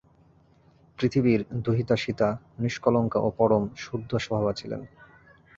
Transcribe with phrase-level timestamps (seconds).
[0.99, 2.29] পৃথিবীর দুহিতা সীতা
[2.59, 4.81] নিষ্কলঙ্কা ও পরম শুদ্ধস্বভাবা ছিলেন।